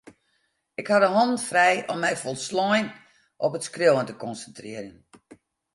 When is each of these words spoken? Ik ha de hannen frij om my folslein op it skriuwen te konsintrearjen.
Ik 0.81 0.87
ha 0.87 0.97
de 0.99 1.05
hannen 1.15 1.37
frij 1.49 1.77
om 1.91 1.99
my 2.03 2.13
folslein 2.23 2.87
op 3.45 3.55
it 3.57 3.67
skriuwen 3.69 4.07
te 4.09 4.19
konsintrearjen. 4.23 4.99